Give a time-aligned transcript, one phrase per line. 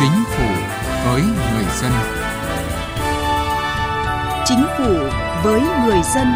[0.00, 0.48] Chính phủ
[1.04, 1.92] với người dân.
[4.44, 4.94] Chính phủ
[5.44, 6.26] với người dân.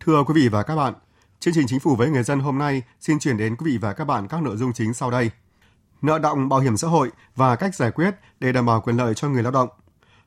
[0.00, 0.94] Thưa quý vị và các bạn,
[1.40, 3.92] chương trình Chính phủ với người dân hôm nay xin chuyển đến quý vị và
[3.92, 5.30] các bạn các nội dung chính sau đây.
[6.02, 9.14] Nợ động bảo hiểm xã hội và cách giải quyết để đảm bảo quyền lợi
[9.14, 9.68] cho người lao động.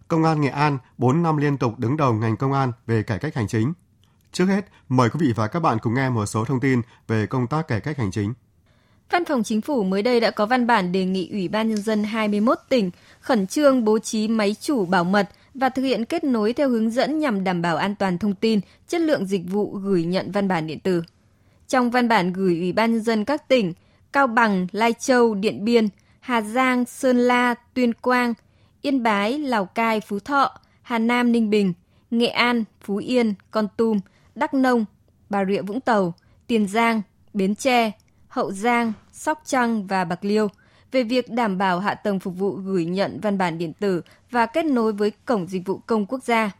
[0.08, 3.20] Công an Nghệ An 4 năm liên tục đứng đầu ngành công an về cải
[3.20, 3.73] cách hành chính.
[4.32, 7.26] Trước hết, mời quý vị và các bạn cùng nghe một số thông tin về
[7.26, 8.34] công tác cải cách hành chính.
[9.12, 11.82] Văn phòng Chính phủ mới đây đã có văn bản đề nghị Ủy ban Nhân
[11.82, 16.23] dân 21 tỉnh khẩn trương bố trí máy chủ bảo mật và thực hiện kết
[16.23, 19.72] nối theo hướng dẫn nhằm đảm bảo an toàn thông tin, chất lượng dịch vụ
[19.72, 21.04] gửi nhận văn bản điện tử.
[21.68, 23.73] Trong văn bản gửi Ủy ban Nhân dân các tỉnh
[24.14, 25.88] Cao Bằng, Lai Châu, Điện Biên,
[26.20, 28.34] Hà Giang, Sơn La, Tuyên Quang,
[28.82, 31.73] Yên Bái, Lào Cai, Phú Thọ, Hà Nam, Ninh Bình,
[32.12, 34.00] Nghệ An, Phú Yên, Con Tum,
[34.40, 34.86] Đắk Nông,
[35.30, 36.14] Bà Rịa Vũng Tàu,
[36.48, 37.02] Tiền Giang,
[37.34, 37.92] Bến Tre,
[38.28, 40.48] Hậu Giang, Sóc Trăng và Bạc Liêu
[40.92, 44.46] về việc đảm bảo hạ tầng phục vụ gửi nhận văn bản điện tử và
[44.46, 46.52] kết nối với Cổng Dịch vụ Công Quốc gia.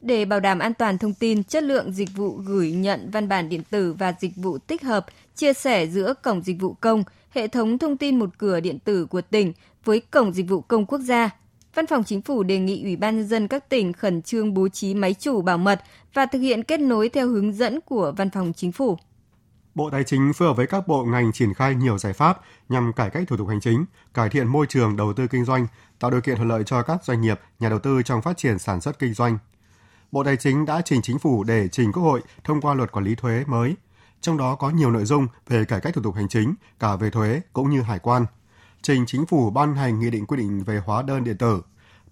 [0.00, 3.48] Để bảo đảm an toàn thông tin, chất lượng dịch vụ gửi nhận văn bản
[3.48, 7.48] điện tử và dịch vụ tích hợp, chia sẻ giữa Cổng Dịch vụ Công, hệ
[7.48, 9.52] thống thông tin một cửa điện tử của tỉnh
[9.84, 11.30] với Cổng Dịch vụ Công Quốc gia–
[11.74, 14.68] Văn phòng Chính phủ đề nghị Ủy ban nhân dân các tỉnh khẩn trương bố
[14.68, 15.82] trí máy chủ bảo mật
[16.14, 18.96] và thực hiện kết nối theo hướng dẫn của Văn phòng Chính phủ.
[19.74, 22.92] Bộ Tài chính phối hợp với các bộ ngành triển khai nhiều giải pháp nhằm
[22.92, 25.66] cải cách thủ tục hành chính, cải thiện môi trường đầu tư kinh doanh,
[25.98, 28.58] tạo điều kiện thuận lợi cho các doanh nghiệp, nhà đầu tư trong phát triển
[28.58, 29.38] sản xuất kinh doanh.
[30.12, 33.04] Bộ Tài chính đã trình chính phủ để trình Quốc hội thông qua luật quản
[33.04, 33.76] lý thuế mới,
[34.20, 37.10] trong đó có nhiều nội dung về cải cách thủ tục hành chính, cả về
[37.10, 38.26] thuế cũng như hải quan–
[38.82, 41.62] trình chính phủ ban hành nghị định quy định về hóa đơn điện tử,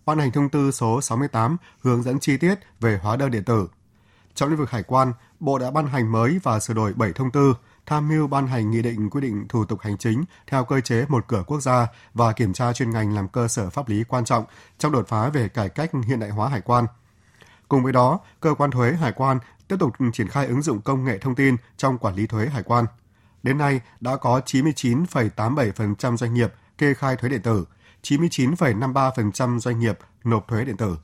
[0.05, 3.69] ban hành thông tư số 68 hướng dẫn chi tiết về hóa đơn điện tử.
[4.35, 7.30] Trong lĩnh vực hải quan, Bộ đã ban hành mới và sửa đổi 7 thông
[7.30, 7.55] tư,
[7.86, 11.05] tham mưu ban hành nghị định quy định thủ tục hành chính theo cơ chế
[11.09, 14.25] một cửa quốc gia và kiểm tra chuyên ngành làm cơ sở pháp lý quan
[14.25, 14.45] trọng
[14.79, 16.86] trong đột phá về cải cách hiện đại hóa hải quan.
[17.69, 19.39] Cùng với đó, cơ quan thuế hải quan
[19.69, 22.63] tiếp tục triển khai ứng dụng công nghệ thông tin trong quản lý thuế hải
[22.63, 22.85] quan.
[23.42, 27.64] Đến nay đã có 99,87% doanh nghiệp kê khai thuế điện tử,
[28.02, 30.96] 99,53% doanh nghiệp nộp thuế điện tử.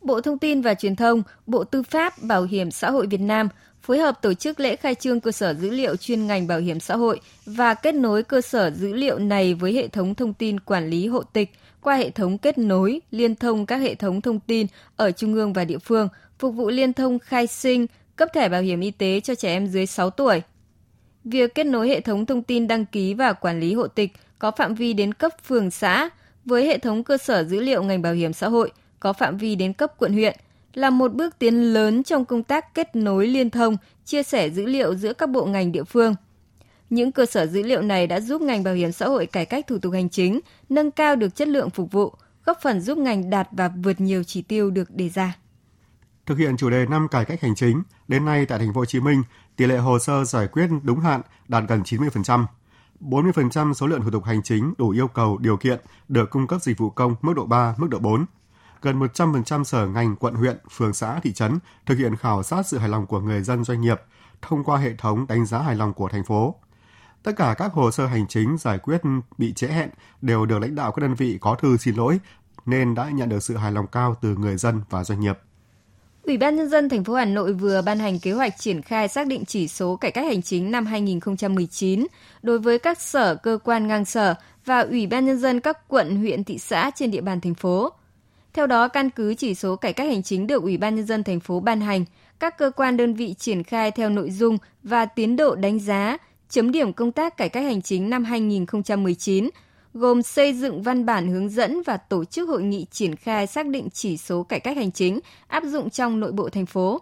[0.00, 3.48] Bộ Thông tin và Truyền thông, Bộ Tư pháp, Bảo hiểm xã hội Việt Nam
[3.82, 6.80] phối hợp tổ chức lễ khai trương cơ sở dữ liệu chuyên ngành bảo hiểm
[6.80, 10.60] xã hội và kết nối cơ sở dữ liệu này với hệ thống thông tin
[10.60, 14.40] quản lý hộ tịch qua hệ thống kết nối, liên thông các hệ thống thông
[14.40, 14.66] tin
[14.96, 18.62] ở trung ương và địa phương, phục vụ liên thông khai sinh, cấp thẻ bảo
[18.62, 20.42] hiểm y tế cho trẻ em dưới 6 tuổi.
[21.24, 24.50] Việc kết nối hệ thống thông tin đăng ký và quản lý hộ tịch có
[24.50, 26.10] phạm vi đến cấp phường xã
[26.44, 29.54] với hệ thống cơ sở dữ liệu ngành bảo hiểm xã hội có phạm vi
[29.54, 30.36] đến cấp quận huyện
[30.74, 34.66] là một bước tiến lớn trong công tác kết nối liên thông, chia sẻ dữ
[34.66, 36.14] liệu giữa các bộ ngành địa phương.
[36.90, 39.66] Những cơ sở dữ liệu này đã giúp ngành bảo hiểm xã hội cải cách
[39.66, 43.30] thủ tục hành chính, nâng cao được chất lượng phục vụ, góp phần giúp ngành
[43.30, 45.36] đạt và vượt nhiều chỉ tiêu được đề ra.
[46.26, 48.84] Thực hiện chủ đề năm cải cách hành chính, đến nay tại thành phố Hồ
[48.84, 49.22] Chí Minh,
[49.56, 52.44] tỷ lệ hồ sơ giải quyết đúng hạn đạt gần 90%.
[53.00, 56.62] 40% số lượng thủ tục hành chính đủ yêu cầu điều kiện được cung cấp
[56.62, 58.24] dịch vụ công mức độ 3, mức độ 4.
[58.82, 62.78] Gần 100% sở ngành, quận huyện, phường xã, thị trấn thực hiện khảo sát sự
[62.78, 64.00] hài lòng của người dân doanh nghiệp
[64.42, 66.54] thông qua hệ thống đánh giá hài lòng của thành phố.
[67.22, 69.00] Tất cả các hồ sơ hành chính giải quyết
[69.38, 69.90] bị trễ hẹn
[70.22, 72.20] đều được lãnh đạo các đơn vị có thư xin lỗi
[72.66, 75.38] nên đã nhận được sự hài lòng cao từ người dân và doanh nghiệp.
[76.22, 79.08] Ủy ban nhân dân thành phố Hà Nội vừa ban hành kế hoạch triển khai
[79.08, 82.06] xác định chỉ số cải cách hành chính năm 2019
[82.42, 84.34] đối với các sở cơ quan ngang sở
[84.64, 87.92] và Ủy ban nhân dân các quận, huyện, thị xã trên địa bàn thành phố.
[88.52, 91.24] Theo đó, căn cứ chỉ số cải cách hành chính được Ủy ban nhân dân
[91.24, 92.04] thành phố ban hành,
[92.40, 96.18] các cơ quan đơn vị triển khai theo nội dung và tiến độ đánh giá,
[96.48, 99.48] chấm điểm công tác cải cách hành chính năm 2019
[99.94, 103.66] gồm xây dựng văn bản hướng dẫn và tổ chức hội nghị triển khai xác
[103.66, 107.00] định chỉ số cải cách hành chính áp dụng trong nội bộ thành phố,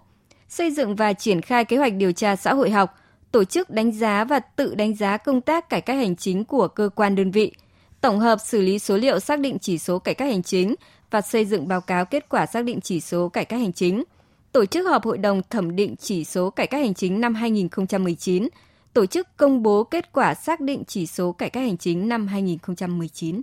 [0.48, 2.94] xây dựng và triển khai kế hoạch điều tra xã hội học,
[3.32, 6.68] tổ chức đánh giá và tự đánh giá công tác cải cách hành chính của
[6.68, 7.52] cơ quan đơn vị,
[8.00, 10.74] tổng hợp xử lý số liệu xác định chỉ số cải cách hành chính
[11.10, 14.04] và xây dựng báo cáo kết quả xác định chỉ số cải cách hành chính,
[14.52, 18.48] tổ chức họp hội đồng thẩm định chỉ số cải cách hành chính năm 2019,
[18.92, 22.26] tổ chức công bố kết quả xác định chỉ số cải cách hành chính năm
[22.26, 23.42] 2019.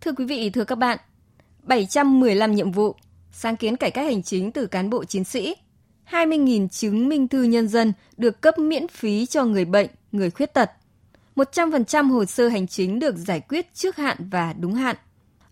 [0.00, 0.98] Thưa quý vị, thưa các bạn,
[1.62, 2.94] 715 nhiệm vụ,
[3.32, 5.54] sáng kiến cải cách hành chính từ cán bộ chiến sĩ,
[6.10, 10.54] 20.000 chứng minh thư nhân dân được cấp miễn phí cho người bệnh, người khuyết
[10.54, 10.70] tật.
[11.36, 14.96] 100% hồ sơ hành chính được giải quyết trước hạn và đúng hạn.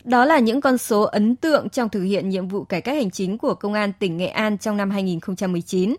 [0.05, 3.11] Đó là những con số ấn tượng trong thực hiện nhiệm vụ cải cách hành
[3.11, 5.97] chính của Công an tỉnh Nghệ An trong năm 2019.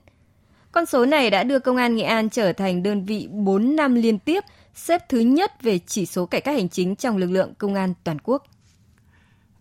[0.72, 3.96] Con số này đã đưa Công an Nghệ An trở thành đơn vị 4 năm
[3.96, 4.44] liên tiếp
[4.76, 7.94] xếp thứ nhất về chỉ số cải cách hành chính trong lực lượng công an
[8.04, 8.44] toàn quốc.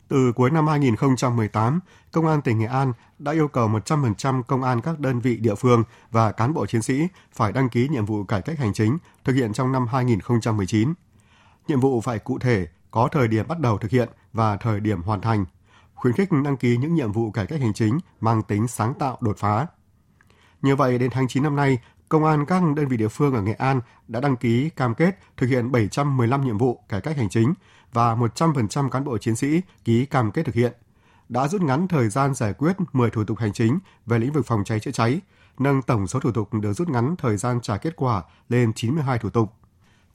[0.09, 1.81] Từ cuối năm 2018,
[2.13, 5.55] Công an tỉnh Nghệ An đã yêu cầu 100% công an các đơn vị địa
[5.55, 7.03] phương và cán bộ chiến sĩ
[7.33, 10.95] phải đăng ký nhiệm vụ cải cách hành chính thực hiện trong năm 2019.
[11.69, 15.03] Nhiệm vụ phải cụ thể, có thời điểm bắt đầu thực hiện và thời điểm
[15.03, 15.45] hoàn thành,
[15.95, 19.19] khuyến khích đăng ký những nhiệm vụ cải cách hành chính mang tính sáng tạo
[19.21, 19.67] đột phá.
[20.63, 21.79] Như vậy, đến tháng 9 năm nay,
[22.13, 25.19] Công an các đơn vị địa phương ở Nghệ An đã đăng ký cam kết
[25.37, 27.55] thực hiện 715 nhiệm vụ cải cách hành chính
[27.93, 30.73] và 100% cán bộ chiến sĩ ký cam kết thực hiện.
[31.29, 34.47] Đã rút ngắn thời gian giải quyết 10 thủ tục hành chính về lĩnh vực
[34.47, 35.21] phòng cháy chữa cháy,
[35.59, 39.19] nâng tổng số thủ tục được rút ngắn thời gian trả kết quả lên 92
[39.19, 39.53] thủ tục.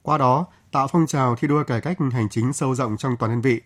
[0.01, 3.31] Qua đó, tạo phong trào thi đua cải cách hành chính sâu rộng trong toàn
[3.31, 3.61] đơn vị.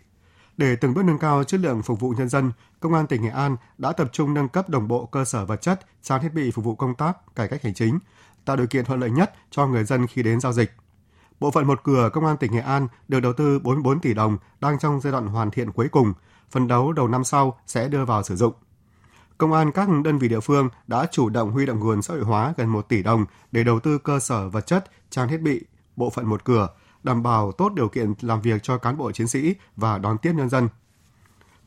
[0.57, 3.30] Để từng bước nâng cao chất lượng phục vụ nhân dân, Công an tỉnh Nghệ
[3.30, 6.51] An đã tập trung nâng cấp đồng bộ cơ sở vật chất, trang thiết bị
[6.51, 8.00] phục vụ công tác cải cách hành chính,
[8.45, 10.71] tạo điều kiện thuận lợi nhất cho người dân khi đến giao dịch.
[11.39, 14.38] Bộ phận một cửa Công an tỉnh Nghệ An được đầu tư 44 tỷ đồng
[14.62, 16.13] đang trong giai đoạn hoàn thiện cuối cùng,
[16.51, 18.53] phần đấu đầu năm sau sẽ đưa vào sử dụng.
[19.38, 22.24] Công an các đơn vị địa phương đã chủ động huy động nguồn xã hội
[22.24, 25.62] hóa gần 1 tỷ đồng để đầu tư cơ sở vật chất, trang thiết bị,
[25.95, 26.68] bộ phận một cửa,
[27.03, 30.33] đảm bảo tốt điều kiện làm việc cho cán bộ chiến sĩ và đón tiếp
[30.36, 30.69] nhân dân.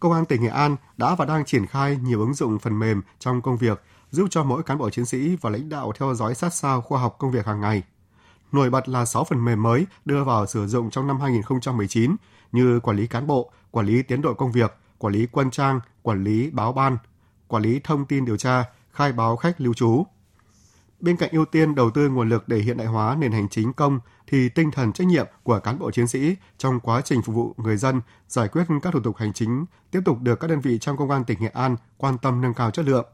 [0.00, 3.02] Công an tỉnh Nghệ An đã và đang triển khai nhiều ứng dụng phần mềm
[3.18, 6.34] trong công việc giúp cho mỗi cán bộ chiến sĩ và lãnh đạo theo dõi
[6.34, 7.82] sát sao khoa học công việc hàng ngày.
[8.52, 12.16] Nổi bật là 6 phần mềm mới đưa vào sử dụng trong năm 2019
[12.52, 15.80] như quản lý cán bộ, quản lý tiến độ công việc, quản lý quân trang,
[16.02, 16.98] quản lý báo ban,
[17.48, 20.06] quản lý thông tin điều tra, khai báo khách lưu trú.
[21.04, 23.72] Bên cạnh ưu tiên đầu tư nguồn lực để hiện đại hóa nền hành chính
[23.72, 27.34] công thì tinh thần trách nhiệm của cán bộ chiến sĩ trong quá trình phục
[27.34, 30.60] vụ người dân, giải quyết các thủ tục hành chính tiếp tục được các đơn
[30.60, 33.06] vị trong công an tỉnh Nghệ An quan tâm nâng cao chất lượng.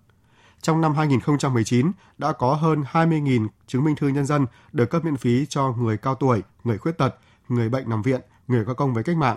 [0.62, 5.16] Trong năm 2019, đã có hơn 20.000 chứng minh thư nhân dân được cấp miễn
[5.16, 7.14] phí cho người cao tuổi, người khuyết tật,
[7.48, 9.36] người bệnh nằm viện, người có công với cách mạng.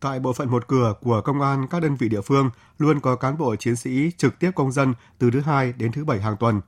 [0.00, 3.16] Tại bộ phận một cửa của công an các đơn vị địa phương luôn có
[3.16, 6.36] cán bộ chiến sĩ trực tiếp công dân từ thứ hai đến thứ bảy hàng
[6.36, 6.60] tuần.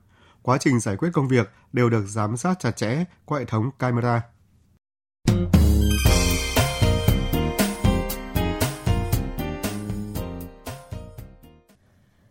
[0.43, 3.71] Quá trình giải quyết công việc đều được giám sát chặt chẽ qua hệ thống
[3.79, 4.23] camera.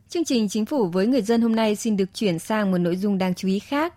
[0.09, 2.97] Chương trình Chính phủ với người dân hôm nay xin được chuyển sang một nội
[2.97, 3.93] dung đáng chú ý khác.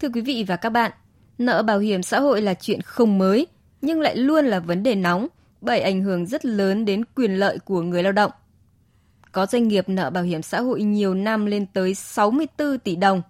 [0.00, 0.92] Thưa quý vị và các bạn,
[1.38, 3.46] nợ bảo hiểm xã hội là chuyện không mới,
[3.82, 5.26] nhưng lại luôn là vấn đề nóng
[5.60, 8.32] bởi ảnh hưởng rất lớn đến quyền lợi của người lao động.
[9.32, 13.22] Có doanh nghiệp nợ bảo hiểm xã hội nhiều năm lên tới 64 tỷ đồng.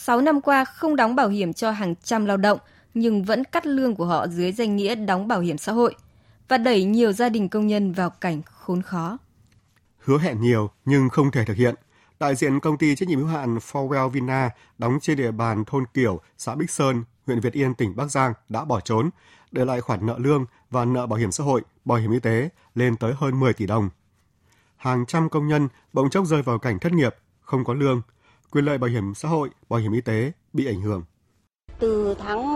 [0.00, 2.58] 6 năm qua không đóng bảo hiểm cho hàng trăm lao động
[2.94, 5.94] nhưng vẫn cắt lương của họ dưới danh nghĩa đóng bảo hiểm xã hội
[6.48, 9.18] và đẩy nhiều gia đình công nhân vào cảnh khốn khó
[10.08, 11.74] hứa hẹn nhiều nhưng không thể thực hiện.
[12.20, 15.84] Đại diện công ty trách nhiệm hữu hạn Forwell Vina đóng trên địa bàn thôn
[15.94, 19.10] Kiểu, xã Bích Sơn, huyện Việt Yên, tỉnh Bắc Giang đã bỏ trốn,
[19.50, 22.48] để lại khoản nợ lương và nợ bảo hiểm xã hội, bảo hiểm y tế
[22.74, 23.90] lên tới hơn 10 tỷ đồng.
[24.76, 28.02] Hàng trăm công nhân bỗng chốc rơi vào cảnh thất nghiệp, không có lương,
[28.50, 31.02] quyền lợi bảo hiểm xã hội, bảo hiểm y tế bị ảnh hưởng.
[31.78, 32.54] Từ tháng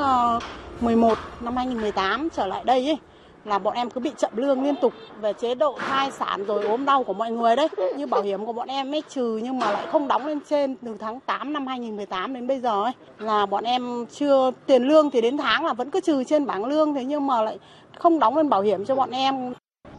[0.81, 2.99] 11 ờ, năm 2018 trở lại đây ấy,
[3.45, 6.65] là bọn em cứ bị chậm lương liên tục về chế độ thai sản rồi
[6.65, 7.69] ốm đau của mọi người đấy.
[7.97, 10.77] Như bảo hiểm của bọn em ấy trừ nhưng mà lại không đóng lên trên
[10.77, 15.11] từ tháng 8 năm 2018 đến bây giờ ấy là bọn em chưa tiền lương
[15.11, 17.59] thì đến tháng là vẫn cứ trừ trên bảng lương thế nhưng mà lại
[17.99, 19.53] không đóng lên bảo hiểm cho bọn em.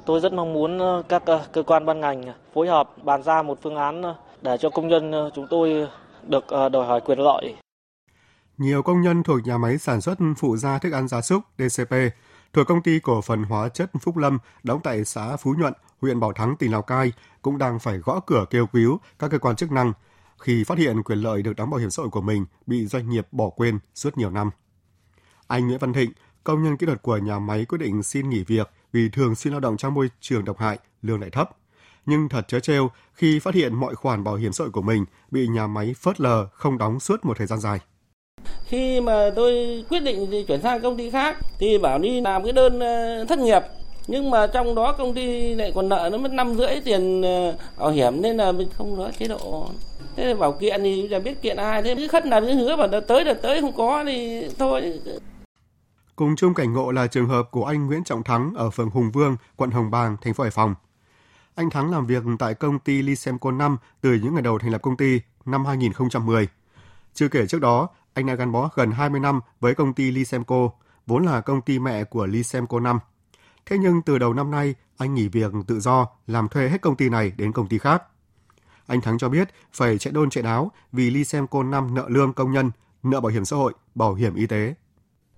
[0.05, 3.41] Tôi rất mong muốn ờ, các ờ, cơ quan ban ngành phối hợp bàn ra
[3.41, 4.03] một phương án
[4.43, 5.87] để cho công nhân ờ, chúng tôi
[6.27, 7.55] được ờ, đòi hỏi quyền lợi.
[8.57, 11.93] Nhiều công nhân thuộc nhà máy sản xuất phụ gia thức ăn gia súc DCP
[12.53, 16.19] thuộc công ty cổ phần hóa chất Phúc Lâm đóng tại xã Phú Nhuận, huyện
[16.19, 19.55] Bảo Thắng, tỉnh Lào Cai cũng đang phải gõ cửa kêu cứu các cơ quan
[19.55, 19.93] chức năng
[20.39, 23.09] khi phát hiện quyền lợi được đóng bảo hiểm xã hội của mình bị doanh
[23.09, 24.49] nghiệp bỏ quên suốt nhiều năm.
[25.47, 26.11] Anh Nguyễn Văn Thịnh,
[26.43, 29.51] công nhân kỹ thuật của nhà máy quyết định xin nghỉ việc vì thường xuyên
[29.51, 31.49] lao động trong môi trường độc hại, lương lại thấp.
[32.05, 35.05] Nhưng thật chớ trêu khi phát hiện mọi khoản bảo hiểm xã hội của mình
[35.31, 37.79] bị nhà máy phớt lờ không đóng suốt một thời gian dài.
[38.65, 42.51] Khi mà tôi quyết định chuyển sang công ty khác thì bảo đi làm cái
[42.51, 43.61] đơn ờ, thất nghiệp
[44.07, 47.57] nhưng mà trong đó công ty lại còn nợ nó mất năm rưỡi tiền ờ,
[47.77, 49.69] bảo hiểm nên là mình không có chế độ
[50.15, 52.75] thế là bảo kiện thì giờ biết kiện ai thế cứ khất là cứ hứa
[52.75, 54.99] bảo đợt tới đợt tới không có thì thôi
[56.15, 59.11] Cùng chung cảnh ngộ là trường hợp của anh Nguyễn Trọng Thắng ở phường Hùng
[59.11, 60.75] Vương, quận Hồng Bàng, thành phố Hải Phòng.
[61.55, 64.81] Anh Thắng làm việc tại công ty Lisemco 5 từ những ngày đầu thành lập
[64.81, 66.47] công ty năm 2010.
[67.13, 70.69] Chưa kể trước đó, anh đã gắn bó gần 20 năm với công ty Lisemco,
[71.07, 72.99] vốn là công ty mẹ của Lisemco 5.
[73.65, 76.95] Thế nhưng từ đầu năm nay, Anh nghỉ việc tự do, làm thuê hết công
[76.95, 78.03] ty này đến công ty khác.
[78.87, 82.51] Anh Thắng cho biết phải chạy đôn chạy đáo vì Lisemco 5 nợ lương công
[82.51, 82.71] nhân,
[83.03, 84.73] nợ bảo hiểm xã hội, bảo hiểm y tế.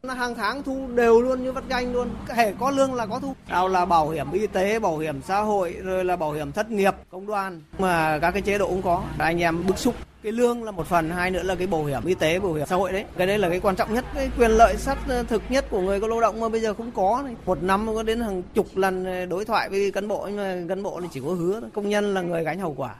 [0.09, 3.35] Hàng tháng thu đều luôn như vắt ganh luôn, hệ có lương là có thu.
[3.47, 6.71] Nào là bảo hiểm y tế, bảo hiểm xã hội, rồi là bảo hiểm thất
[6.71, 7.61] nghiệp, công đoàn.
[7.79, 9.03] Mà các cái chế độ cũng có.
[9.17, 9.95] Anh em bức xúc
[10.25, 12.67] cái lương là một phần hai nữa là cái bảo hiểm y tế bảo hiểm
[12.67, 14.97] xã hội đấy cái đấy là cái quan trọng nhất cái quyền lợi sát
[15.27, 17.35] thực nhất của người có lao động mà bây giờ không có này.
[17.45, 20.65] một năm có đến hàng chục lần ờ, đối thoại với cán bộ nhưng mà
[20.69, 22.95] cán bộ thì chỉ có hứa công nhân là người gánh hậu quả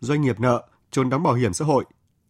[0.00, 1.84] doanh nghiệp nợ trốn đóng bảo hiểm xã hội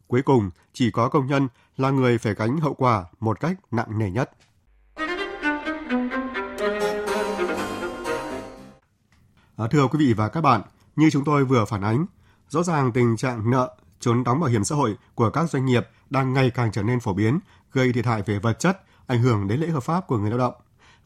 [0.06, 3.98] cuối cùng chỉ có công nhân là người phải gánh hậu quả một cách nặng
[3.98, 4.30] nề nhất
[9.56, 10.62] À, thưa quý vị và các bạn,
[10.96, 12.06] như chúng tôi vừa phản ánh,
[12.48, 15.88] rõ ràng tình trạng nợ trốn đóng bảo hiểm xã hội của các doanh nghiệp
[16.10, 17.38] đang ngày càng trở nên phổ biến,
[17.72, 20.38] gây thiệt hại về vật chất, ảnh hưởng đến lễ hợp pháp của người lao
[20.38, 20.54] động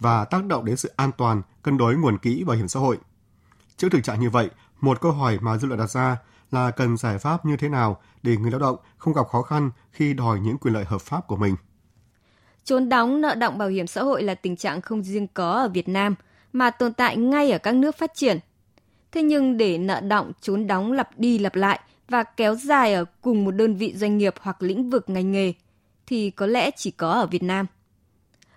[0.01, 2.99] và tác động đến sự an toàn, cân đối nguồn quỹ bảo hiểm xã hội.
[3.77, 4.51] Trước thực trạng như vậy,
[4.81, 6.17] một câu hỏi mà dư luận đặt ra
[6.53, 9.71] là cần giải pháp như thế nào để người lao động không gặp khó khăn
[9.91, 11.57] khi đòi những quyền lợi hợp pháp của mình.
[12.65, 15.69] Trốn đóng nợ động bảo hiểm xã hội là tình trạng không riêng có ở
[15.69, 16.15] Việt Nam
[16.53, 18.39] mà tồn tại ngay ở các nước phát triển.
[19.13, 23.05] Thế nhưng để nợ động trốn đóng lặp đi lặp lại và kéo dài ở
[23.21, 25.53] cùng một đơn vị doanh nghiệp hoặc lĩnh vực ngành nghề
[26.07, 27.67] thì có lẽ chỉ có ở Việt Nam.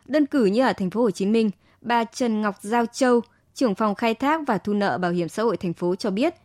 [0.05, 3.21] Đơn cử như ở thành phố Hồ Chí Minh, bà Trần Ngọc Giao Châu,
[3.53, 6.35] trưởng phòng khai thác và thu nợ bảo hiểm xã hội thành phố cho biết,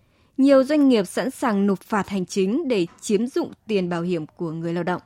[0.40, 4.26] nhiều doanh nghiệp sẵn sàng nộp phạt hành chính để chiếm dụng tiền bảo hiểm
[4.37, 5.02] của người lao động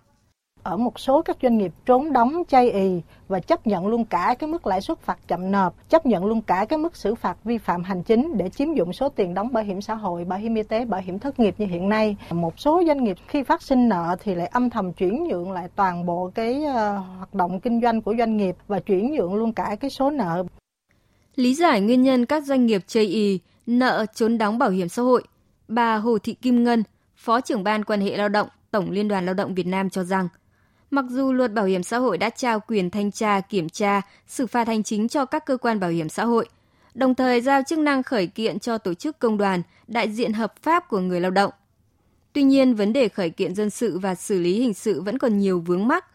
[0.63, 4.35] ở một số các doanh nghiệp trốn đóng chay ì và chấp nhận luôn cả
[4.39, 7.37] cái mức lãi suất phạt chậm nộp, chấp nhận luôn cả cái mức xử phạt
[7.45, 10.39] vi phạm hành chính để chiếm dụng số tiền đóng bảo hiểm xã hội, bảo
[10.39, 12.17] hiểm y tế, bảo hiểm thất nghiệp như hiện nay.
[12.31, 15.69] Một số doanh nghiệp khi phát sinh nợ thì lại âm thầm chuyển nhượng lại
[15.77, 16.75] toàn bộ cái uh,
[17.19, 20.45] hoạt động kinh doanh của doanh nghiệp và chuyển nhượng luôn cả cái số nợ.
[21.37, 25.03] Lý giải nguyên nhân các doanh nghiệp chây ì, nợ trốn đóng bảo hiểm xã
[25.03, 25.23] hội,
[25.69, 26.83] bà Hồ Thị Kim Ngân,
[27.17, 30.05] Phó trưởng ban quan hệ lao động, Tổng Liên đoàn Lao động Việt Nam cho
[30.05, 30.29] rằng
[30.91, 34.47] Mặc dù luật bảo hiểm xã hội đã trao quyền thanh tra, kiểm tra, xử
[34.47, 36.49] phạt hành chính cho các cơ quan bảo hiểm xã hội,
[36.95, 40.55] đồng thời giao chức năng khởi kiện cho tổ chức công đoàn, đại diện hợp
[40.63, 41.53] pháp của người lao động.
[42.33, 45.39] Tuy nhiên, vấn đề khởi kiện dân sự và xử lý hình sự vẫn còn
[45.39, 46.07] nhiều vướng mắc.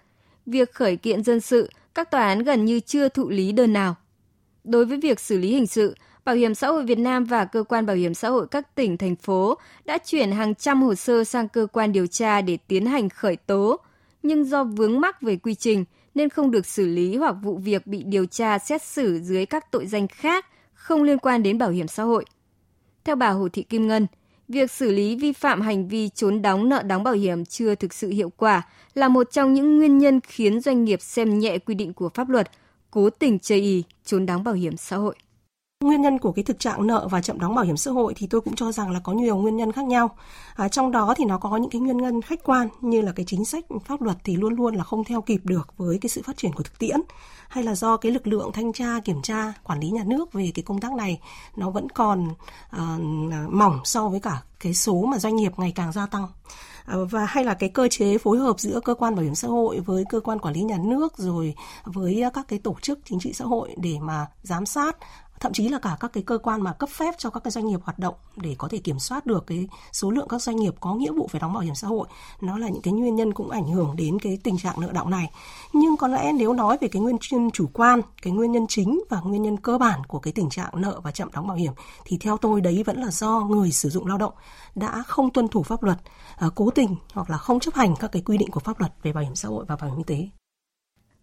[0.45, 3.95] Việc khởi kiện dân sự, các tòa án gần như chưa thụ lý đơn nào.
[4.63, 5.95] Đối với việc xử lý hình sự,
[6.29, 8.97] Bảo hiểm xã hội Việt Nam và cơ quan bảo hiểm xã hội các tỉnh
[8.97, 12.85] thành phố đã chuyển hàng trăm hồ sơ sang cơ quan điều tra để tiến
[12.85, 13.79] hành khởi tố,
[14.23, 17.87] nhưng do vướng mắc về quy trình nên không được xử lý hoặc vụ việc
[17.87, 21.69] bị điều tra xét xử dưới các tội danh khác không liên quan đến bảo
[21.69, 22.25] hiểm xã hội.
[23.03, 24.07] Theo bà Hồ Thị Kim Ngân,
[24.47, 27.93] việc xử lý vi phạm hành vi trốn đóng nợ đóng bảo hiểm chưa thực
[27.93, 28.61] sự hiệu quả
[28.93, 32.29] là một trong những nguyên nhân khiến doanh nghiệp xem nhẹ quy định của pháp
[32.29, 32.51] luật,
[32.91, 35.15] cố tình chây ý trốn đóng bảo hiểm xã hội.
[35.83, 38.27] Nguyên nhân của cái thực trạng nợ và chậm đóng bảo hiểm xã hội thì
[38.27, 40.09] tôi cũng cho rằng là có nhiều nguyên nhân khác nhau.
[40.55, 43.25] À, trong đó thì nó có những cái nguyên nhân khách quan như là cái
[43.25, 46.21] chính sách pháp luật thì luôn luôn là không theo kịp được với cái sự
[46.25, 46.99] phát triển của thực tiễn
[47.49, 50.51] hay là do cái lực lượng thanh tra kiểm tra quản lý nhà nước về
[50.55, 51.19] cái công tác này
[51.55, 52.27] nó vẫn còn
[52.69, 52.97] à,
[53.49, 56.27] mỏng so với cả cái số mà doanh nghiệp ngày càng gia tăng
[56.85, 59.47] à, và hay là cái cơ chế phối hợp giữa cơ quan bảo hiểm xã
[59.47, 63.19] hội với cơ quan quản lý nhà nước rồi với các cái tổ chức chính
[63.19, 64.97] trị xã hội để mà giám sát
[65.39, 67.67] thậm chí là cả các cái cơ quan mà cấp phép cho các cái doanh
[67.67, 70.73] nghiệp hoạt động để có thể kiểm soát được cái số lượng các doanh nghiệp
[70.79, 72.07] có nghĩa vụ phải đóng bảo hiểm xã hội.
[72.41, 75.09] Nó là những cái nguyên nhân cũng ảnh hưởng đến cái tình trạng nợ động
[75.09, 75.31] này.
[75.73, 79.03] Nhưng có lẽ nếu nói về cái nguyên nhân chủ quan, cái nguyên nhân chính
[79.09, 81.73] và nguyên nhân cơ bản của cái tình trạng nợ và chậm đóng bảo hiểm,
[82.05, 84.33] thì theo tôi đấy vẫn là do người sử dụng lao động
[84.75, 85.97] đã không tuân thủ pháp luật
[86.37, 88.91] ờ, cố tình hoặc là không chấp hành các cái quy định của pháp luật
[89.03, 90.38] về bảo hiểm xã hội và bảo hiểm y tế.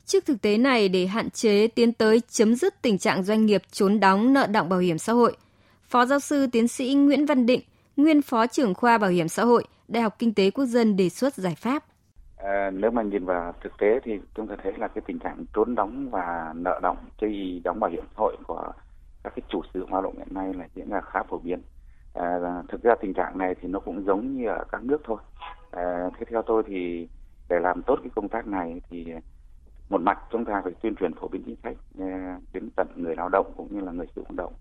[0.06, 3.62] Trước thực tế này, để hạn chế tiến tới chấm dứt tình trạng doanh nghiệp
[3.70, 5.36] trốn đóng nợ động bảo hiểm xã hội,
[5.82, 7.60] Phó giáo sư tiến sĩ Nguyễn Văn Định,
[7.96, 11.08] nguyên Phó trưởng khoa Bảo hiểm xã hội, Đại học Kinh tế Quốc dân đề
[11.08, 11.84] xuất giải pháp.
[12.36, 15.44] À, nếu mà nhìn vào thực tế thì chúng ta thấy là cái tình trạng
[15.54, 18.72] trốn đóng và nợ động chi đóng bảo hiểm xã hội của
[19.25, 21.62] các cái chủ sử hoạt lao động hiện nay là diễn ra khá phổ biến.
[22.14, 25.18] À, thực ra tình trạng này thì nó cũng giống như ở các nước thôi.
[25.70, 27.08] À, thế theo tôi thì
[27.48, 29.06] để làm tốt cái công tác này thì
[29.88, 32.07] một mặt chúng ta phải tuyên truyền phổ biến chính sách ờ,
[32.52, 34.52] đến tận người lao động cũng như là người sử dụng động.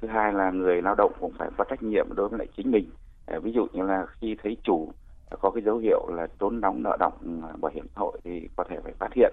[0.00, 2.70] Thứ hai là người lao động cũng phải có trách nhiệm đối với lại chính
[2.70, 2.90] mình.
[3.26, 4.92] Ờ, ví dụ như là khi thấy chủ
[5.40, 8.48] có cái dấu hiệu là trốn đóng nợ động ờ, bảo hiểm xã hội thì
[8.56, 9.32] có thể phải phát hiện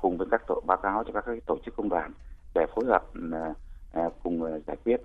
[0.00, 2.12] cùng với các tổ, báo cáo cho các tổ chức công đoàn
[2.54, 3.04] để phối hợp
[4.22, 5.00] cùng giải quyết.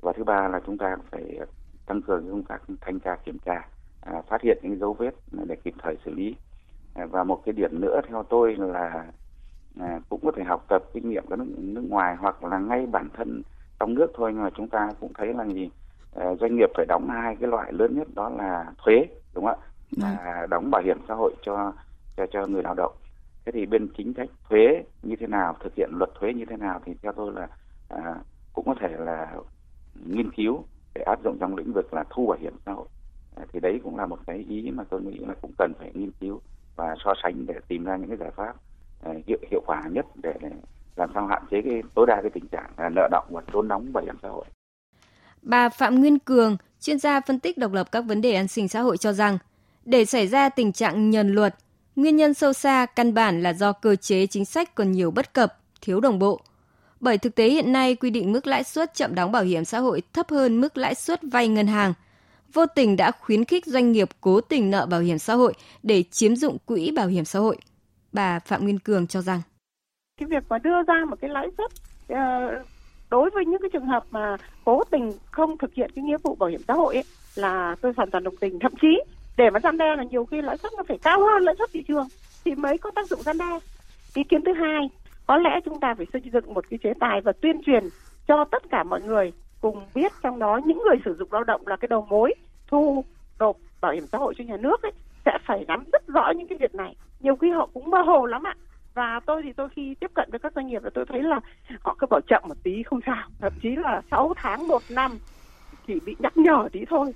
[0.00, 1.38] Và thứ ba là chúng ta phải
[1.86, 3.68] tăng cường công tác thanh tra kiểm tra
[4.04, 6.36] phát hiện những dấu vết để kịp thời xử lý
[6.94, 9.06] và một cái điểm nữa theo tôi là
[9.80, 12.86] à, cũng có thể học tập kinh nghiệm của nước, nước ngoài hoặc là ngay
[12.86, 13.42] bản thân
[13.80, 14.32] trong nước thôi.
[14.34, 15.70] Nhưng mà chúng ta cũng thấy là gì?
[16.20, 19.60] Uh, doanh nghiệp phải đóng hai cái loại lớn nhất đó là thuế đúng không
[19.60, 19.66] ạ?
[20.02, 21.72] À, đóng bảo hiểm xã hội cho
[22.16, 22.92] cho cho người lao động.
[23.44, 26.56] Thế thì bên chính sách thuế như thế nào thực hiện luật thuế như thế
[26.56, 27.48] nào thì theo tôi là
[27.88, 28.14] à,
[28.52, 29.34] cũng có thể là
[30.06, 32.86] nghiên cứu để áp dụng trong lĩnh vực là thu bảo hiểm xã hội.
[33.36, 35.90] À, thì đấy cũng là một cái ý mà tôi nghĩ là cũng cần phải
[35.94, 36.40] nghiên cứu
[36.76, 38.54] và so sánh để tìm ra những cái giải pháp
[39.02, 40.48] ờ, hiệu hiệu quả nhất để, để
[40.96, 43.92] làm sao hạn chế cái tối đa cái tình trạng nợ động và trốn đóng
[43.92, 44.44] bảo hiểm xã hội.
[45.42, 48.68] Bà Phạm Nguyên Cường, chuyên gia phân tích độc lập các vấn đề an sinh
[48.68, 49.38] xã hội cho rằng,
[49.84, 51.54] để xảy ra tình trạng nhờn luật,
[51.96, 55.32] nguyên nhân sâu xa căn bản là do cơ chế chính sách còn nhiều bất
[55.32, 56.40] cập, thiếu đồng bộ.
[57.00, 59.78] Bởi thực tế hiện nay quy định mức lãi suất chậm đóng bảo hiểm xã
[59.78, 61.92] hội thấp hơn mức lãi suất vay ngân hàng,
[62.54, 66.02] vô tình đã khuyến khích doanh nghiệp cố tình nợ bảo hiểm xã hội để
[66.10, 67.56] chiếm dụng quỹ bảo hiểm xã hội.
[68.12, 69.40] Bà Phạm Nguyên Cường cho rằng.
[70.20, 71.70] Cái việc mà đưa ra một cái lãi suất
[72.08, 72.62] ờ,
[73.10, 76.34] đối với những cái trường hợp mà cố tình không thực hiện cái nghĩa vụ
[76.34, 78.58] bảo hiểm xã hội ấy, là tôi hoàn toàn đồng tình.
[78.58, 79.02] Thậm chí
[79.36, 81.70] để mà gian đe là nhiều khi lãi suất nó phải cao hơn lãi suất
[81.72, 82.08] thị trường
[82.44, 83.58] thì mới có tác dụng gian đe.
[84.14, 84.88] Ý kiến thứ hai
[85.26, 87.88] có lẽ chúng ta phải xây dựng một cái chế tài và tuyên truyền
[88.28, 91.66] cho tất cả mọi người cùng biết trong đó những người sử dụng lao động
[91.66, 92.34] là cái đầu mối
[92.66, 93.04] thu
[93.38, 94.92] nộp bảo hiểm xã hội cho nhà nước ấy,
[95.24, 96.96] sẽ phải nắm rất rõ những cái việc này.
[97.20, 98.54] Nhiều khi họ cũng mơ hồ lắm ạ.
[98.94, 101.40] Và tôi thì tôi khi tiếp cận với các doanh nghiệp là tôi thấy là
[101.80, 103.28] họ cứ bảo chậm một tí, không sao.
[103.40, 105.10] Thậm chí là 6 tháng một năm
[105.86, 107.14] chỉ bị nhắc nhở tí thôi.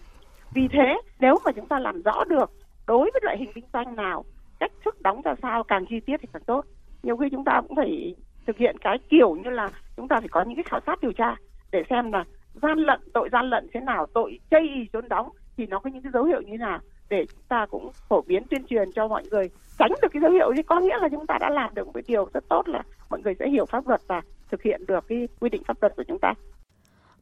[0.55, 2.51] Vì thế, nếu mà chúng ta làm rõ được
[2.87, 4.25] đối với loại hình kinh doanh nào,
[4.61, 6.65] cách thức đóng ra sao, càng chi tiết thì càng tốt.
[7.03, 8.15] Nhiều khi chúng ta cũng phải
[8.47, 11.13] thực hiện cái kiểu như là chúng ta phải có những cái khảo sát điều
[11.13, 11.37] tra
[11.71, 12.25] để xem là
[12.55, 15.91] gian lận tội gian lận thế nào tội chây ý trốn đóng thì nó có
[15.91, 16.79] những cái dấu hiệu như thế nào
[17.09, 20.31] để chúng ta cũng phổ biến tuyên truyền cho mọi người tránh được cái dấu
[20.31, 22.69] hiệu thì có nghĩa là chúng ta đã làm được một cái điều rất tốt
[22.69, 25.77] là mọi người sẽ hiểu pháp luật và thực hiện được cái quy định pháp
[25.81, 26.35] luật của chúng ta.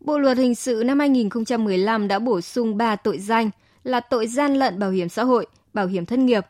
[0.00, 3.50] Bộ luật hình sự năm 2015 đã bổ sung 3 tội danh
[3.84, 6.44] là tội gian lận bảo hiểm xã hội, bảo hiểm thất nghiệp,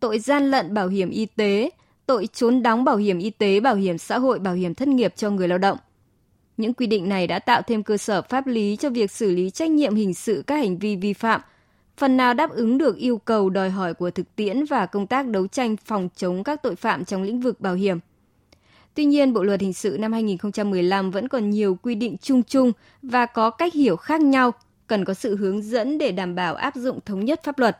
[0.00, 1.70] tội gian lận bảo hiểm y tế,
[2.06, 5.12] tội trốn đóng bảo hiểm y tế, bảo hiểm xã hội, bảo hiểm thất nghiệp
[5.16, 5.78] cho người lao động.
[6.56, 9.50] Những quy định này đã tạo thêm cơ sở pháp lý cho việc xử lý
[9.50, 11.40] trách nhiệm hình sự các hành vi vi phạm,
[11.96, 15.28] phần nào đáp ứng được yêu cầu đòi hỏi của thực tiễn và công tác
[15.28, 17.98] đấu tranh phòng chống các tội phạm trong lĩnh vực bảo hiểm.
[18.94, 22.72] Tuy nhiên, Bộ luật hình sự năm 2015 vẫn còn nhiều quy định chung chung
[23.02, 24.50] và có cách hiểu khác nhau,
[24.86, 27.78] cần có sự hướng dẫn để đảm bảo áp dụng thống nhất pháp luật.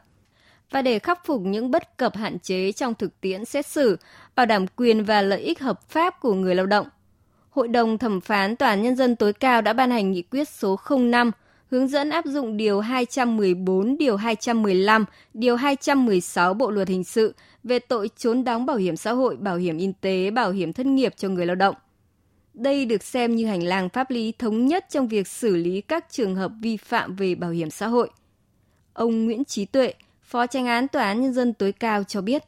[0.70, 3.96] Và để khắc phục những bất cập hạn chế trong thực tiễn xét xử,
[4.34, 6.86] bảo đảm quyền và lợi ích hợp pháp của người lao động,
[7.52, 10.48] Hội đồng thẩm phán Tòa án Nhân dân tối cao đã ban hành nghị quyết
[10.48, 11.30] số 05
[11.70, 17.34] hướng dẫn áp dụng Điều 214, Điều 215, Điều 216 Bộ Luật Hình sự
[17.64, 20.86] về tội trốn đóng bảo hiểm xã hội, bảo hiểm y tế, bảo hiểm thất
[20.86, 21.74] nghiệp cho người lao động.
[22.54, 26.06] Đây được xem như hành lang pháp lý thống nhất trong việc xử lý các
[26.10, 28.10] trường hợp vi phạm về bảo hiểm xã hội.
[28.92, 32.42] Ông Nguyễn Trí Tuệ, Phó tranh án Tòa án Nhân dân tối cao cho biết.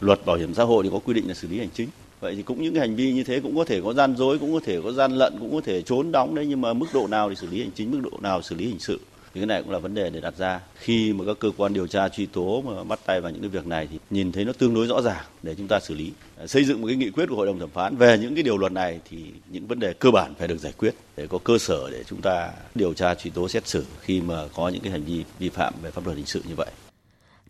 [0.00, 1.88] Luật bảo hiểm xã hội thì có quy định là xử lý hành chính
[2.20, 4.38] vậy thì cũng những cái hành vi như thế cũng có thể có gian dối,
[4.38, 6.86] cũng có thể có gian lận, cũng có thể trốn đóng đấy, nhưng mà mức
[6.94, 9.00] độ nào thì xử lý hành chính, mức độ nào xử lý hình sự.
[9.34, 10.60] Thì cái này cũng là vấn đề để đặt ra.
[10.74, 13.48] Khi mà các cơ quan điều tra truy tố mà bắt tay vào những cái
[13.48, 16.12] việc này thì nhìn thấy nó tương đối rõ ràng để chúng ta xử lý.
[16.38, 18.42] À, xây dựng một cái nghị quyết của hội đồng thẩm phán về những cái
[18.42, 19.18] điều luật này thì
[19.50, 22.20] những vấn đề cơ bản phải được giải quyết để có cơ sở để chúng
[22.22, 25.48] ta điều tra truy tố xét xử khi mà có những cái hành vi vi
[25.48, 26.68] phạm về pháp luật hình sự như vậy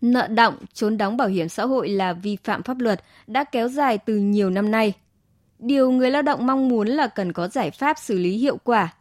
[0.01, 3.67] nợ động, trốn đóng bảo hiểm xã hội là vi phạm pháp luật đã kéo
[3.67, 4.93] dài từ nhiều năm nay.
[5.59, 8.93] Điều người lao động mong muốn là cần có giải pháp xử lý hiệu quả.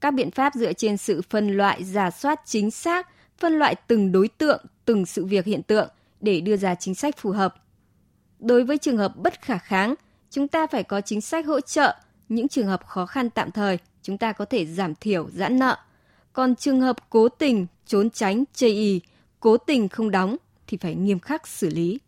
[0.00, 4.12] Các biện pháp dựa trên sự phân loại, giả soát chính xác, phân loại từng
[4.12, 5.88] đối tượng, từng sự việc hiện tượng
[6.20, 7.54] để đưa ra chính sách phù hợp.
[8.38, 9.94] Đối với trường hợp bất khả kháng,
[10.30, 11.94] chúng ta phải có chính sách hỗ trợ.
[12.28, 15.76] Những trường hợp khó khăn tạm thời, chúng ta có thể giảm thiểu, giãn nợ.
[16.32, 19.00] Còn trường hợp cố tình, trốn tránh, chây ý,
[19.44, 22.00] cố tình không đóng thì phải nghiêm khắc xử lý.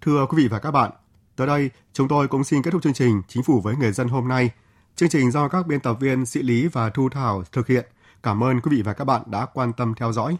[0.00, 0.90] Thưa quý vị và các bạn,
[1.36, 4.08] tới đây chúng tôi cũng xin kết thúc chương trình Chính phủ với người dân
[4.08, 4.50] hôm nay.
[4.96, 7.86] Chương trình do các biên tập viên Sĩ Lý và Thu Thảo thực hiện.
[8.22, 10.36] Cảm ơn quý vị và các bạn đã quan tâm theo dõi.